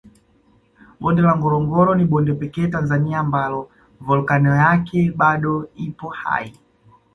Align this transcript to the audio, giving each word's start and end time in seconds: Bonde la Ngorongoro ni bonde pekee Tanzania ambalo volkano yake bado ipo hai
Bonde 0.99 1.21
la 1.25 1.33
Ngorongoro 1.41 1.91
ni 1.99 2.05
bonde 2.13 2.33
pekee 2.39 2.67
Tanzania 2.77 3.19
ambalo 3.19 3.61
volkano 3.99 4.55
yake 4.55 5.11
bado 5.11 5.69
ipo 5.75 6.07
hai 6.09 6.53